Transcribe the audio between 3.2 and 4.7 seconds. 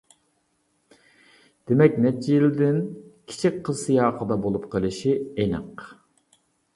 كىچىك قىز سىياقىدا بولۇپ